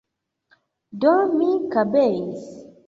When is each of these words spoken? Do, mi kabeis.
Do, 1.05 1.13
mi 1.37 1.51
kabeis. 1.77 2.41